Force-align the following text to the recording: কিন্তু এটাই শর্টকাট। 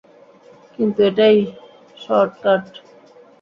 কিন্তু 0.73 0.99
এটাই 1.09 1.37
শর্টকাট। 1.97 2.63